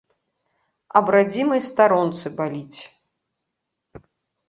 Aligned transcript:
Аб 1.01 1.05
радзімай 1.17 1.63
старонцы 1.69 2.35
баліць! 2.43 2.79